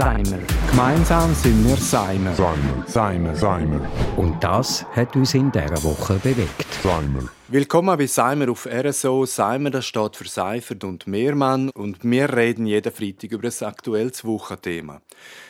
Seimer. 0.00 0.38
Gemeinsam 0.70 1.34
sind 1.34 1.62
wir 1.68 1.76
Seimer. 1.76 2.32
Seimer. 2.34 2.84
Seimer. 2.86 3.36
Seimer. 3.36 3.80
Und 4.16 4.42
das 4.42 4.86
hat 4.96 5.14
uns 5.14 5.34
in 5.34 5.52
dieser 5.52 5.84
Woche 5.84 6.14
bewegt. 6.14 6.72
Seimer. 6.82 7.28
Willkommen 7.48 7.98
bei 7.98 8.06
Seimer 8.06 8.48
auf 8.48 8.66
RSO. 8.66 9.26
Seimer 9.26 9.68
das 9.68 9.84
steht 9.84 10.16
für 10.16 10.26
Seifert 10.26 10.84
und 10.84 11.06
Mehrmann 11.06 11.68
und 11.68 11.98
wir 12.02 12.34
reden 12.34 12.64
jeden 12.64 12.90
Freitag 12.90 13.32
über 13.32 13.48
ein 13.48 13.66
aktuelles 13.68 14.24
Wochenthema. 14.24 15.02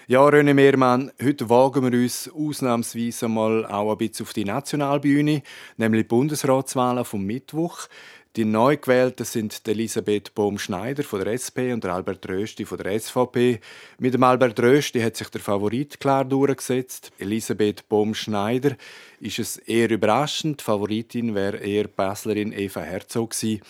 Ja, 0.09 0.27
René 0.27 0.55
Mehrmann, 0.55 1.12
heute 1.23 1.48
wagen 1.48 1.93
wir 1.93 2.01
uns 2.01 2.29
ausnahmsweise 2.29 3.29
mal 3.29 3.64
auch 3.67 3.93
ein 3.93 3.98
bisschen 3.98 4.27
auf 4.27 4.32
die 4.32 4.45
Nationalbühne, 4.45 5.43
nämlich 5.77 6.03
die 6.03 6.09
Bundesratswahlen 6.09 7.05
vom 7.05 7.25
Mittwoch. 7.25 7.87
Die 8.37 8.45
neu 8.45 8.77
gewählten 8.77 9.25
sind 9.25 9.67
Elisabeth 9.67 10.37
Bohm-Schneider 10.37 11.02
von 11.02 11.19
der 11.19 11.33
SP 11.34 11.75
und 11.75 11.83
der 11.83 11.95
Albert 11.95 12.29
Rösti 12.29 12.65
von 12.65 12.79
der 12.79 12.97
SVP. 13.01 13.59
Mit 13.98 14.15
dem 14.15 14.23
Albert 14.23 14.61
Rösti 14.61 15.01
hat 15.01 15.16
sich 15.16 15.29
der 15.30 15.41
Favorit 15.41 15.98
klar 15.98 16.25
durchgesetzt. 16.25 17.11
Elisabeth 17.19 17.88
Bohm-Schneider 17.88 18.77
ist 19.19 19.41
es 19.41 19.57
eher 19.57 19.91
überraschend. 19.91 20.61
Die 20.61 20.65
Favoritin 20.65 21.35
wäre 21.35 21.57
eher 21.57 21.88
Baslerin 21.88 22.52
Eva 22.52 22.83
Herzog 22.83 23.30
gewesen. 23.30 23.62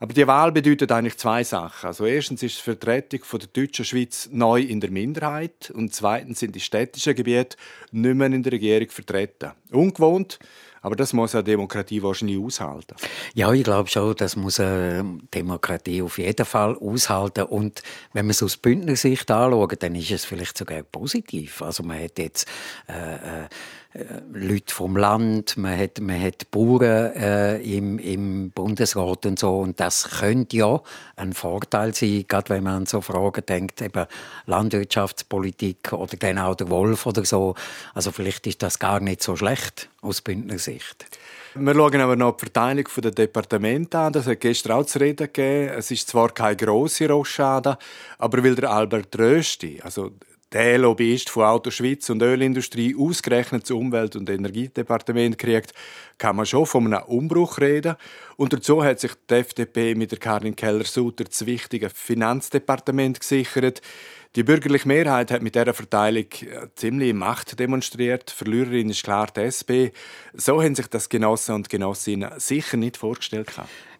Aber 0.00 0.14
die 0.14 0.26
Wahl 0.26 0.52
bedeutet 0.52 0.90
eigentlich 0.92 1.18
zwei 1.18 1.44
Sachen. 1.44 1.88
Also 1.88 2.06
erstens 2.06 2.42
ist 2.42 2.58
die 2.58 2.62
Vertretung 2.62 3.20
der 3.30 3.48
deutschen 3.52 3.84
Schweiz 3.84 4.28
neu 4.32 4.60
in 4.60 4.80
der 4.80 4.90
Minderheit 4.90 5.70
und 5.74 5.92
zweitens 5.92 6.38
sind 6.38 6.54
die 6.54 6.60
städtischen 6.60 7.14
Gebiete 7.14 7.56
nicht 7.90 8.14
mehr 8.14 8.28
in 8.28 8.42
der 8.42 8.52
Regierung 8.52 8.88
vertreten. 8.88 9.52
Ungewohnt, 9.72 10.38
aber 10.82 10.96
das 10.96 11.12
muss 11.12 11.34
eine 11.34 11.44
Demokratie 11.44 12.02
wahrscheinlich 12.02 12.38
aushalten. 12.38 12.94
Ja, 13.34 13.52
ich 13.52 13.64
glaube 13.64 13.88
schon, 13.88 14.14
das 14.16 14.36
muss 14.36 14.60
eine 14.60 15.18
Demokratie 15.34 16.02
auf 16.02 16.18
jeden 16.18 16.46
Fall 16.46 16.76
aushalten. 16.76 17.44
Und 17.44 17.82
wenn 18.12 18.26
man 18.26 18.30
es 18.30 18.42
aus 18.42 18.56
Bündnersicht 18.56 19.30
anschaut, 19.30 19.82
dann 19.82 19.94
ist 19.94 20.10
es 20.10 20.24
vielleicht 20.24 20.56
sogar 20.56 20.82
positiv. 20.82 21.62
Also 21.62 21.82
man 21.82 22.02
hat 22.02 22.18
jetzt 22.18 22.46
äh, 22.88 23.44
äh, 23.44 23.48
Leute 24.32 24.74
vom 24.74 24.96
Land, 24.96 25.56
man 25.56 25.78
hat, 25.78 25.98
man 26.00 26.20
hat 26.20 26.50
Bauern 26.50 27.12
äh, 27.14 27.56
im, 27.58 27.98
im 27.98 28.50
Bundesrat 28.50 29.24
und 29.24 29.38
so. 29.38 29.60
Und 29.60 29.80
das 29.80 30.18
könnte 30.20 30.58
ja 30.58 30.82
ein 31.16 31.32
Vorteil 31.32 31.94
sein, 31.94 32.26
gerade 32.28 32.50
wenn 32.50 32.64
man 32.64 32.74
an 32.74 32.86
so 32.86 33.00
Fragen 33.00 33.44
denkt, 33.46 33.80
eben 33.80 34.06
Landwirtschaftspolitik 34.44 35.94
oder 35.94 36.46
auch 36.46 36.54
der 36.54 36.68
Wolf 36.68 37.06
oder 37.06 37.24
so. 37.24 37.54
Also 37.94 38.12
vielleicht 38.12 38.46
ist 38.46 38.62
das 38.62 38.78
gar 38.78 39.00
nicht 39.00 39.22
so 39.22 39.36
schlecht 39.36 39.88
aus 40.02 40.20
Bündner 40.20 40.58
Sicht. 40.58 41.06
Wir 41.54 41.74
schauen 41.74 42.00
aber 42.00 42.14
noch 42.14 42.36
die 42.36 42.44
Verteilung 42.44 42.84
der 42.98 43.10
Departemente 43.10 43.98
an. 43.98 44.12
Das 44.12 44.26
hat 44.26 44.40
gestern 44.40 44.72
auch 44.72 44.84
zu 44.84 45.00
reden 45.00 45.28
gegeben. 45.32 45.72
Es 45.76 45.90
ist 45.90 46.08
zwar 46.08 46.28
keine 46.30 46.56
grosse 46.56 47.08
Rochade, 47.08 47.78
aber 48.18 48.44
weil 48.44 48.54
der 48.54 48.70
Albert 48.70 49.18
Rösti, 49.18 49.80
also 49.82 50.12
der 50.52 50.78
Lobbyist 50.78 51.28
von 51.28 51.44
Auto 51.44 51.70
Schweiz 51.70 52.08
und 52.08 52.22
Ölindustrie 52.22 52.96
ausgerechnet 52.98 53.64
das 53.64 53.70
Umwelt- 53.70 54.16
und 54.16 54.30
Energiedepartement 54.30 55.36
kriegt, 55.36 55.74
kann 56.16 56.36
man 56.36 56.46
schon 56.46 56.64
von 56.64 56.86
einem 56.86 57.04
Umbruch 57.04 57.58
reden. 57.58 57.96
Und 58.36 58.52
dazu 58.52 58.82
hat 58.82 59.00
sich 59.00 59.12
die 59.28 59.34
FDP 59.34 59.94
mit 59.94 60.10
der 60.10 60.18
Karin 60.18 60.56
Keller-Sutter 60.56 61.24
das 61.24 61.44
wichtige 61.44 61.90
Finanzdepartement 61.90 63.20
gesichert. 63.20 63.82
Die 64.36 64.42
bürgerliche 64.42 64.88
Mehrheit 64.88 65.30
hat 65.30 65.42
mit 65.42 65.54
dieser 65.54 65.74
Verteilung 65.74 66.24
äh, 66.24 66.68
ziemlich 66.76 67.12
Macht 67.12 67.58
demonstriert. 67.58 68.30
Verliererin 68.30 68.90
ist 68.90 69.02
klar 69.02 69.28
die 69.34 69.40
SP. 69.48 69.92
So 70.32 70.62
haben 70.62 70.74
sich 70.74 70.86
das 70.86 71.08
Genossen 71.08 71.54
und 71.54 71.68
Genossinnen 71.68 72.30
sicher 72.38 72.76
nicht 72.76 72.96
vorgestellt. 72.96 73.50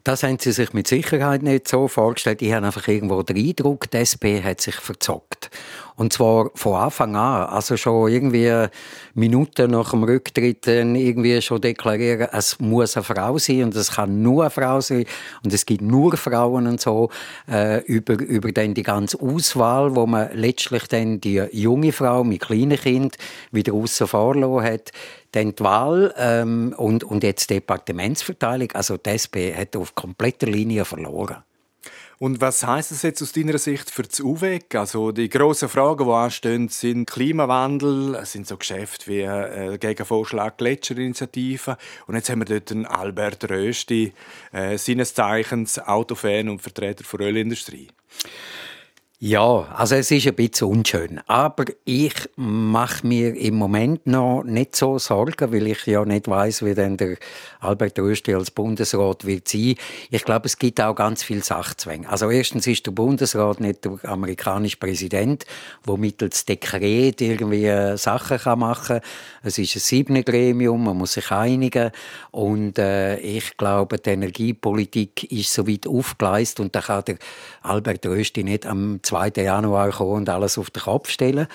Das 0.04 0.22
haben 0.22 0.38
sie 0.38 0.52
sich 0.52 0.72
mit 0.72 0.86
Sicherheit 0.86 1.42
nicht 1.42 1.68
so 1.68 1.88
vorgestellt. 1.88 2.40
Ich 2.42 2.52
habe 2.52 2.66
einfach 2.66 2.86
irgendwo 2.88 3.22
den 3.22 3.36
Eindruck, 3.36 3.90
die 3.90 3.98
SP 3.98 4.40
hat 4.42 4.60
sich 4.60 4.76
verzockt. 4.76 5.50
Und 5.96 6.12
zwar 6.12 6.50
von 6.54 6.76
Anfang 6.76 7.16
an. 7.16 7.48
Also 7.48 7.76
schon 7.76 8.08
irgendwie 8.08 8.68
Minuten 9.14 9.72
nach 9.72 9.90
dem 9.90 10.04
Rücktritt 10.04 10.66
irgendwie 10.68 11.42
schon 11.42 11.60
deklarieren, 11.60 12.28
es 12.32 12.60
muss 12.60 12.96
eine 12.96 13.02
Frau 13.02 13.36
sein 13.38 13.64
und 13.64 13.74
es 13.74 13.92
kann 13.92 14.22
nur 14.22 14.44
eine 14.44 14.50
Frau 14.50 14.80
sein 14.80 15.06
und 15.42 15.52
es 15.52 15.66
gibt 15.66 15.82
nur 15.82 16.16
Frauen 16.16 16.68
und 16.68 16.80
so. 16.80 17.10
Äh, 17.50 17.82
über, 17.86 18.14
über 18.14 18.52
dann 18.52 18.74
die 18.74 18.84
ganze 18.84 19.20
Auswahl, 19.20 19.96
wo 19.96 20.06
man 20.06 20.30
letztlich 20.34 20.86
dann 20.86 21.20
die 21.20 21.42
junge 21.50 21.90
Frau 21.90 22.22
mit 22.22 22.42
kleinen 22.42 22.78
Kind 22.78 23.16
wieder 23.50 23.74
außen 23.74 24.06
vor 24.06 24.62
hat. 24.62 24.92
Dann 25.32 25.54
die 25.54 25.64
Wahl 25.64 26.14
ähm, 26.16 26.74
und, 26.76 27.04
und 27.04 27.22
jetzt 27.22 27.50
die 27.50 27.54
Departementsverteilung. 27.54 28.72
Also 28.72 28.96
die 28.96 29.10
SP 29.10 29.52
hat 29.54 29.76
auf 29.76 29.94
kompletter 29.94 30.46
Linie 30.46 30.84
verloren. 30.84 31.42
Und 32.20 32.40
was 32.40 32.66
heißt 32.66 32.90
es 32.90 33.02
jetzt 33.02 33.22
aus 33.22 33.30
deiner 33.30 33.58
Sicht 33.58 33.90
für 33.90 34.02
das 34.02 34.18
UWEG? 34.18 34.74
Also 34.74 35.12
die 35.12 35.28
grossen 35.28 35.68
Fragen, 35.68 36.04
die 36.04 36.10
anstehen, 36.10 36.68
sind 36.68 37.08
Klimawandel, 37.08 38.24
sind 38.24 38.48
so 38.48 38.56
Geschäfte 38.56 39.06
wie 39.06 39.20
äh, 39.20 39.78
Gegenvorschlag 39.78 40.58
Gletscherinitiative. 40.58 41.76
Und 42.08 42.16
jetzt 42.16 42.28
haben 42.28 42.40
wir 42.40 42.46
dort 42.46 42.72
einen 42.72 42.86
Albert 42.86 43.48
Rösti, 43.48 44.12
äh, 44.50 44.76
seines 44.78 45.14
Zeichens 45.14 45.78
Autofan 45.78 46.48
und 46.48 46.60
Vertreter 46.60 47.04
der 47.16 47.26
Ölindustrie. 47.28 47.88
Ja, 49.20 49.66
also 49.74 49.96
es 49.96 50.12
ist 50.12 50.28
ein 50.28 50.34
bisschen 50.36 50.68
unschön. 50.68 51.20
Aber 51.26 51.64
ich 51.84 52.14
mache 52.36 53.04
mir 53.04 53.34
im 53.34 53.56
Moment 53.56 54.06
noch 54.06 54.44
nicht 54.44 54.76
so 54.76 55.00
Sorgen, 55.00 55.52
weil 55.52 55.66
ich 55.66 55.86
ja 55.86 56.04
nicht 56.04 56.28
weiß, 56.28 56.64
wie 56.64 56.72
denn 56.72 56.96
der 56.96 57.16
Albert 57.58 57.98
Rösti 57.98 58.32
als 58.32 58.52
Bundesrat 58.52 59.26
wird 59.26 59.48
sein. 59.48 59.74
Ich 60.12 60.24
glaube, 60.24 60.46
es 60.46 60.56
gibt 60.56 60.80
auch 60.80 60.94
ganz 60.94 61.24
viel 61.24 61.42
Sachzwänge. 61.42 62.08
Also 62.08 62.30
erstens 62.30 62.68
ist 62.68 62.86
der 62.86 62.92
Bundesrat 62.92 63.58
nicht 63.58 63.84
der 63.84 63.98
amerikanische 64.04 64.76
Präsident, 64.76 65.46
der 65.84 65.96
mittels 65.96 66.44
Dekret 66.44 67.20
irgendwie 67.20 67.66
äh, 67.66 67.96
Sachen 67.96 68.60
machen 68.60 69.00
kann. 69.00 69.08
Es 69.42 69.58
ist 69.58 69.74
ein 69.74 69.80
siebene 69.80 70.22
Gremium, 70.22 70.84
man 70.84 70.96
muss 70.96 71.14
sich 71.14 71.32
einigen. 71.32 71.90
Und 72.30 72.78
äh, 72.78 73.18
ich 73.18 73.56
glaube, 73.56 73.98
die 73.98 74.10
Energiepolitik 74.10 75.24
ist 75.32 75.52
so 75.52 75.66
weit 75.66 75.88
aufgeleist 75.88 76.60
und 76.60 76.76
da 76.76 76.82
kann 76.82 77.02
der 77.04 77.18
Albert 77.62 78.06
Rösti 78.06 78.44
nicht 78.44 78.64
am 78.64 79.00
2. 79.08 79.32
Januar 79.36 79.90
kommen 79.90 80.12
und 80.12 80.28
alles 80.28 80.58
auf 80.58 80.70
den 80.70 80.82
Kopf 80.82 81.10
stellen. 81.10 81.46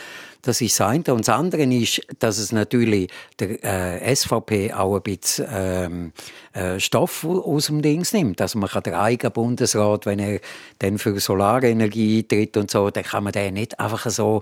Das 0.41 0.59
ist 0.59 0.78
das 0.78 0.88
eine. 0.88 1.03
Und 1.14 1.28
das 1.28 1.30
andere 1.30 1.64
ist, 1.64 2.02
dass 2.19 2.38
es 2.38 2.52
natürlich 2.52 3.09
der 3.40 3.64
äh, 3.64 4.16
SVP 4.16 4.74
auch 4.74 4.96
ein 4.96 5.02
bisschen 5.02 5.47
ähm, 5.50 6.12
äh, 6.52 6.80
Stoff 6.80 7.24
aus 7.24 7.68
dem 7.68 7.81
Dings 7.81 8.12
nimmt. 8.12 8.42
Also 8.42 8.59
man 8.59 8.69
kann 8.69 8.84
der 8.84 9.00
eigene 9.00 9.31
Bundesrat, 9.31 10.06
wenn 10.06 10.19
er 10.19 10.40
dann 10.80 10.97
für 10.97 11.18
Solarenergie 11.18 12.24
tritt 12.24 12.58
und 12.58 12.69
so, 12.69 12.90
dann 12.90 13.03
kann 13.03 13.24
man 13.24 13.31
den 13.31 13.53
nicht 13.53 13.80
einfach 13.80 14.09
so 14.09 14.42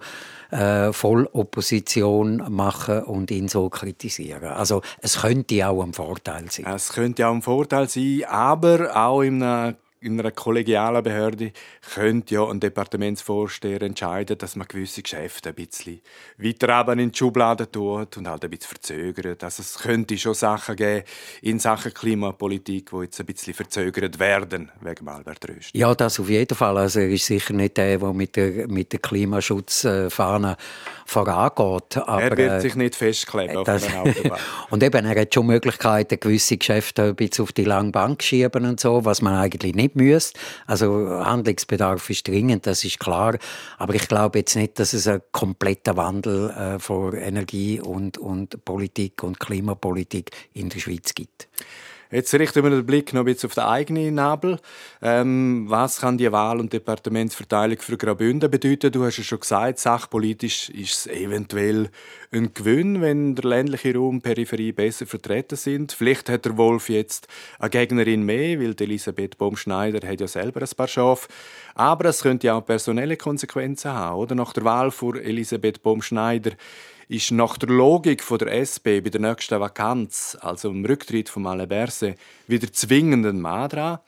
äh, 0.50 0.92
voll 0.92 1.30
Opposition 1.34 2.44
machen 2.50 3.04
und 3.04 3.30
ihn 3.30 3.48
so 3.48 3.70
kritisieren. 3.70 4.44
Also 4.44 4.82
es 5.02 5.22
könnte 5.22 5.68
auch 5.68 5.84
ein 5.84 5.94
Vorteil 5.94 6.46
sein. 6.50 6.66
Es 6.66 6.94
könnte 6.94 7.28
auch 7.28 7.34
ein 7.34 7.44
Vorteil 7.44 7.88
sein, 7.88 8.24
aber 8.28 8.96
auch 8.96 9.22
in 9.22 9.44
einem 9.44 9.76
in 10.02 10.20
einer 10.20 10.32
kollegialen 10.32 11.04
Behörde 11.04 11.52
könnte 11.94 12.34
ja 12.34 12.48
ein 12.48 12.60
Departementsvorsteher 12.60 13.84
entscheiden, 13.84 14.36
dass 14.38 14.56
man 14.56 14.68
gewisse 14.68 15.04
Geschäfte 15.04 15.50
ein 15.50 15.56
bisschen 15.56 16.02
weiter 16.38 16.94
in 16.94 17.12
die 17.12 17.18
Schublade 17.18 17.72
tut 17.72 18.18
und 18.18 18.28
halt 18.28 18.44
ein 18.44 18.50
bisschen 18.50 18.70
verzögert. 18.70 19.44
Also 19.44 19.62
es 19.62 19.78
könnte 19.78 20.18
schon 20.18 20.34
Sachen 20.34 20.76
geben 20.76 21.04
in 21.44 21.60
Sachen 21.60 21.94
Klimapolitik, 21.94 22.90
die 22.90 22.98
jetzt 23.04 23.20
ein 23.20 23.28
bisschen 23.28 23.54
verzögert 23.54 24.18
werden 24.18 24.72
wegen 24.82 25.08
Albert 25.08 25.48
Röst. 25.48 25.70
Ja, 25.74 25.94
das 25.94 26.20
auf 26.20 26.30
jeden 26.30 26.56
Fall. 26.56 26.80
Also 26.80 27.00
er 27.00 27.10
ist 27.10 27.28
sicher 27.28 27.54
nicht 27.54 27.78
der, 27.78 28.00
der 28.00 28.14
mit 28.14 28.36
der, 28.36 28.68
mit 28.68 28.92
der 28.92 29.00
Klimaschutzfahne 29.00 30.58
vorangeht. 31.06 31.98
Aber, 31.98 32.22
er 32.22 32.38
wird 32.38 32.62
sich 32.62 32.76
nicht 32.76 32.96
festkleben 32.96 33.58
auf 33.58 33.66
das, 33.66 33.86
und 34.72 34.82
eben, 34.82 35.06
er 35.06 35.22
hat 35.22 35.34
schon 35.34 35.46
Möglichkeiten, 35.46 36.20
gewisse 36.20 36.58
Geschäfte 36.58 37.04
ein 37.04 37.16
bisschen 37.16 37.44
auf 37.44 37.52
die 37.52 37.66
lange 37.66 37.92
Bank 37.92 38.24
schieben 38.24 38.66
und 38.66 38.80
so, 38.80 39.06
was 39.06 39.22
man 39.22 39.36
eigentlich 39.36 39.76
nicht 39.76 39.91
müsste. 39.96 40.40
Also 40.68 41.10
Handlungsbedarf 41.24 42.10
ist 42.10 42.28
dringend, 42.28 42.68
das 42.68 42.84
ist 42.84 43.00
klar. 43.00 43.38
Aber 43.78 43.96
ich 43.96 44.08
glaube 44.08 44.40
jetzt 44.40 44.56
nicht, 44.56 44.80
dass 44.80 44.94
es 44.94 45.08
einen 45.08 45.22
kompletten 45.32 45.98
Wandel 45.98 46.50
äh, 46.50 46.80
von 46.80 47.14
Energie 47.16 47.80
und, 47.80 48.18
und 48.18 48.64
Politik 48.66 49.24
und 49.24 49.40
Klimapolitik 49.40 50.32
in 50.54 50.70
der 50.70 50.80
Schweiz 50.80 51.14
gibt. 51.14 51.48
Jetzt 52.12 52.34
richten 52.34 52.62
wir 52.62 52.70
den 52.70 52.86
Blick 52.86 53.14
noch 53.14 53.22
ein 53.22 53.26
bisschen 53.26 53.48
auf 53.48 53.56
den 53.56 53.64
eigenen 53.64 54.16
Nabel. 54.16 54.60
Ähm, 55.02 55.66
was 55.70 56.02
kann 56.02 56.18
die 56.18 56.30
Wahl- 56.30 56.60
und 56.60 56.74
Departementsverteilung 56.74 57.78
für 57.80 57.96
Graubünden 57.96 58.52
bedeuten? 58.52 58.92
Du 58.92 59.06
hast 59.06 59.18
ja 59.18 59.24
schon 59.24 59.40
gesagt, 59.40 59.80
sachpolitisch 59.80 60.70
ist 60.72 60.92
es 60.92 61.08
eventuell 61.08 61.90
ein 62.34 62.54
Gewinn, 62.54 63.02
wenn 63.02 63.36
der 63.36 63.46
ländliche 63.46 63.96
Raum 63.96 64.16
und 64.16 64.24
Peripherie 64.24 64.74
besser 64.74 65.06
vertreten 65.06 65.56
sind. 65.56 65.94
Vielleicht 65.94 66.28
hat 66.28 66.44
der 66.44 66.58
Wolf 66.58 66.90
jetzt 66.90 67.30
eine 67.60 67.70
Gegnerin 67.70 68.24
mehr, 68.24 68.60
weil 68.60 68.76
Elisabeth 68.78 69.38
Baumschneider 69.38 70.06
hat 70.06 70.20
ja 70.20 70.28
selber 70.28 70.62
ein 70.62 70.76
paar 70.76 70.90
Schafe. 70.90 71.30
Aber 71.76 72.10
es 72.10 72.22
könnte 72.22 72.48
ja 72.48 72.56
auch 72.56 72.66
personelle 72.66 73.16
Konsequenzen 73.16 73.94
haben. 73.94 74.18
Oder? 74.18 74.36
Nach 74.36 74.52
der 74.52 74.66
Wahl 74.66 74.92
von 74.92 75.18
Elisabeth 75.18 75.82
Baumschneider 75.82 76.52
ist 77.12 77.32
nach 77.32 77.58
der 77.58 77.68
Logik 77.68 78.24
der 78.40 78.54
SP 78.64 79.04
bei 79.04 79.10
der 79.10 79.20
nächsten 79.20 79.60
Vakanz, 79.60 80.38
also 80.40 80.70
im 80.70 80.86
Rücktritt 80.86 81.28
von 81.28 81.44
Maleberse, 81.44 82.16
wieder 82.48 82.72
zwingend 82.72 83.26
ein 83.26 83.42
Mann 83.42 83.68
dran. 83.68 84.00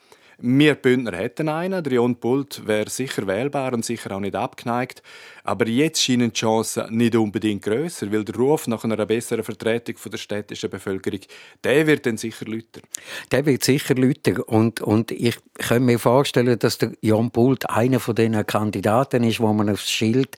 Wir 0.46 0.76
Bündner 0.76 1.16
hätten 1.16 1.48
einen, 1.48 1.82
der 1.82 1.94
Jon 1.94 2.18
Pult 2.18 2.68
wäre 2.68 2.90
sicher 2.90 3.26
wählbar 3.28 3.72
und 3.72 3.86
sicher 3.86 4.12
auch 4.12 4.20
nicht 4.20 4.36
abgeneigt. 4.36 5.02
Aber 5.46 5.66
jetzt 5.70 6.02
scheinen 6.02 6.34
die 6.34 6.40
Chancen 6.40 6.94
nicht 6.98 7.16
unbedingt 7.16 7.64
grösser, 7.64 8.12
weil 8.12 8.26
der 8.26 8.36
Ruf 8.36 8.68
nach 8.68 8.84
einer 8.84 9.06
besseren 9.06 9.46
Vertretung 9.46 9.96
der 10.12 10.18
städtischen 10.18 10.70
Bevölkerung, 10.70 11.22
der 11.64 11.88
wird 11.88 12.06
dann 12.06 12.18
sicher 12.18 12.46
lauter. 12.46 12.82
Der 13.32 13.46
wird 13.46 13.64
sicher 13.64 13.96
lauter. 13.96 14.46
Und, 14.50 14.82
und 14.82 15.12
ich 15.12 15.38
kann 15.60 15.86
mir 15.86 15.98
vorstellen, 15.98 16.60
dass 16.60 16.78
der 16.78 16.92
Jon 17.00 17.32
Pult 17.32 17.70
einer 17.70 18.02
von 18.02 18.16
den 18.16 18.46
Kandidaten 18.46 19.24
ist, 19.24 19.40
wo 19.40 19.54
man 19.54 19.70
aufs 19.70 19.90
Schild 19.90 20.36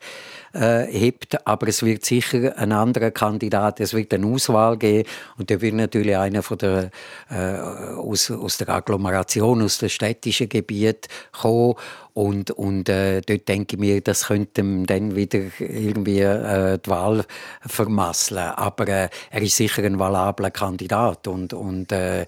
äh, 0.56 0.86
hebt, 0.86 1.46
aber 1.46 1.68
es 1.68 1.82
wird 1.82 2.04
sicher 2.04 2.56
ein 2.56 2.72
anderer 2.72 3.10
Kandidat, 3.10 3.80
es 3.80 3.92
wird 3.92 4.14
eine 4.14 4.26
Auswahl 4.26 4.76
geben. 4.76 5.08
Und 5.36 5.50
der 5.50 5.60
wird 5.60 5.74
natürlich 5.74 6.16
einer 6.16 6.42
von 6.42 6.58
der, 6.58 6.90
äh, 7.28 7.58
aus, 7.96 8.30
aus 8.30 8.56
der 8.58 8.68
Agglomeration, 8.70 9.62
aus 9.62 9.78
dem 9.78 9.88
städtischen 9.96 10.48
Gebiet 10.48 11.08
kommen 11.32 11.74
und, 12.16 12.50
und 12.50 12.88
äh, 12.88 13.20
dort 13.20 13.46
denke 13.46 13.76
ich 13.76 13.78
mir, 13.78 14.00
das 14.00 14.28
könnte 14.28 14.62
ihm 14.62 14.86
dann 14.86 15.16
wieder 15.16 15.40
irgendwie 15.58 16.20
äh, 16.20 16.78
die 16.78 16.88
Wahl 16.88 17.26
vermasseln. 17.60 18.52
Aber 18.56 18.88
äh, 18.88 19.10
er 19.30 19.42
ist 19.42 19.56
sicher 19.56 19.82
ein 19.82 19.98
valabler 19.98 20.50
Kandidat 20.50 21.28
und, 21.28 21.52
und 21.52 21.92
äh, 21.92 22.24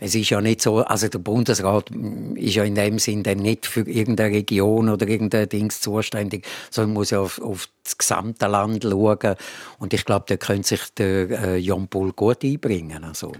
es 0.00 0.14
ist 0.14 0.28
ja 0.28 0.42
nicht 0.42 0.60
so, 0.60 0.78
also 0.80 1.08
der 1.08 1.20
Bundesrat 1.20 1.90
ist 2.34 2.56
ja 2.56 2.64
in 2.64 2.74
dem 2.74 2.98
Sinn 2.98 3.22
dann 3.22 3.38
nicht 3.38 3.64
für 3.64 3.88
irgendeine 3.88 4.34
Region 4.34 4.90
oder 4.90 5.08
irgendein 5.08 5.48
Dings 5.48 5.80
zuständig, 5.80 6.44
sondern 6.70 6.92
muss 6.92 7.08
ja 7.08 7.20
auf, 7.20 7.40
auf 7.40 7.70
das 7.84 7.96
gesamte 7.96 8.48
Land 8.48 8.82
schauen. 8.82 9.36
Und 9.78 9.94
ich 9.94 10.04
glaube, 10.04 10.26
da 10.28 10.36
könnte 10.36 10.68
sich 10.68 10.92
der 10.98 11.30
äh, 11.30 11.56
Jon 11.56 11.88
Paul 11.88 12.12
gut 12.12 12.44
einbringen. 12.44 13.02
Also. 13.02 13.32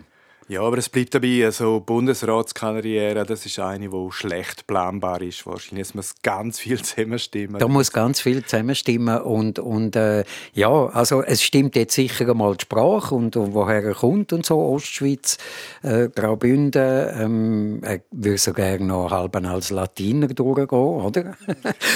Ja, 0.53 0.61
aber 0.61 0.77
es 0.77 0.91
bleibt 0.91 1.15
dabei, 1.15 1.47
also 1.47 1.81
Bundesratskarriere, 1.81 3.25
das 3.25 3.47
ist 3.47 3.59
eine, 3.59 3.89
die 3.89 4.09
schlecht 4.11 4.67
planbar 4.67 5.23
ist. 5.23 5.47
Wahrscheinlich 5.47 5.89
es 5.89 5.95
muss 5.95 6.15
ganz 6.21 6.59
viel 6.59 6.83
zusammenstimmen. 6.85 7.59
Da 7.59 7.69
muss 7.69 7.91
ganz 7.91 8.21
viel 8.21 8.45
zusammenstimmen 8.45 9.23
und, 9.23 9.59
und 9.59 9.97
äh, 9.97 10.25
ja, 10.53 10.69
also 10.89 11.23
es 11.23 11.43
stimmt 11.43 11.75
jetzt 11.75 11.95
sicher 11.95 12.29
einmal 12.29 12.55
die 12.55 12.65
Sprache 12.65 13.15
und, 13.15 13.35
und 13.35 13.55
woher 13.55 13.83
er 13.83 13.95
kommt 13.95 14.35
und 14.35 14.45
so, 14.45 14.59
Ostschweiz, 14.59 15.39
äh, 15.83 16.11
Graubünden, 16.15 17.09
ähm, 17.19 17.81
er 17.83 18.03
würde 18.11 18.37
so 18.37 18.53
gerne 18.53 18.85
noch 18.85 19.11
halb 19.11 19.35
als 19.35 19.71
Latiner 19.71 20.27
durchgehen, 20.27 20.79
oder? 20.79 21.35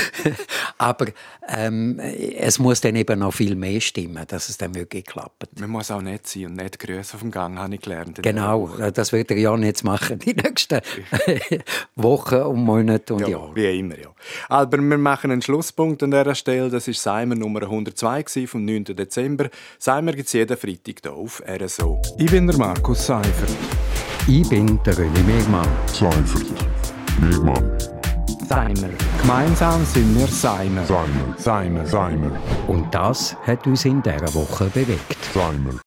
aber 0.78 1.08
ähm, 1.46 1.98
es 1.98 2.58
muss 2.58 2.80
dann 2.80 2.96
eben 2.96 3.18
noch 3.18 3.34
viel 3.34 3.54
mehr 3.54 3.82
stimmen, 3.82 4.24
dass 4.26 4.48
es 4.48 4.56
dann 4.56 4.74
wirklich 4.74 5.04
klappt. 5.04 5.60
Man 5.60 5.68
muss 5.68 5.90
auch 5.90 6.00
nett 6.00 6.26
sein 6.26 6.46
und 6.46 6.56
nicht 6.56 6.78
grüßen 6.78 7.16
auf 7.16 7.20
dem 7.20 7.30
Gang, 7.30 7.58
habe 7.58 7.74
ich 7.74 7.82
gelernt. 7.82 8.22
Genau. 8.22 8.45
Genau, 8.46 8.90
das 8.90 9.12
wird 9.12 9.30
der 9.30 9.38
Jan 9.38 9.62
jetzt 9.64 9.82
machen, 9.82 10.18
die 10.24 10.34
nächsten 10.34 10.80
Wochen 11.96 12.36
und 12.36 12.62
Monate 12.62 13.14
und 13.14 13.22
ja, 13.22 13.28
Jahre. 13.28 13.54
Wie 13.56 13.78
immer, 13.80 13.98
ja. 13.98 14.08
Aber 14.48 14.78
wir 14.78 14.98
machen 14.98 15.32
einen 15.32 15.42
Schlusspunkt 15.42 16.02
an 16.04 16.12
dieser 16.12 16.34
Stelle. 16.34 16.70
Das 16.70 16.86
war 16.86 16.94
Seimer 16.94 17.34
Nummer 17.34 17.62
102 17.62 18.46
vom 18.46 18.64
9. 18.64 18.84
Dezember. 18.84 19.48
Seimer 19.78 20.12
gibt 20.12 20.28
es 20.28 20.32
jeden 20.32 20.56
Freitag 20.56 20.96
hier 21.02 21.12
auf 21.12 21.42
RSO. 21.46 22.00
Ich 22.18 22.30
bin 22.30 22.46
der 22.46 22.56
Markus 22.56 23.06
Seifert. 23.06 23.50
Ich 24.28 24.48
bin 24.48 24.78
der 24.84 24.94
René 24.94 25.22
Megmann. 25.24 25.68
Seifert. 25.86 26.46
Megmann. 27.20 27.78
Seimer. 28.48 28.90
Gemeinsam 29.22 29.84
sind 29.84 30.16
wir 30.16 30.28
Seimer. 30.28 30.84
Seimer. 30.84 31.34
Seimer. 31.36 31.86
Seimer. 31.86 32.30
Und 32.68 32.94
das 32.94 33.36
hat 33.44 33.66
uns 33.66 33.84
in 33.84 34.02
dieser 34.02 34.32
Woche 34.34 34.66
bewegt. 34.66 35.16
Seimer. 35.34 35.80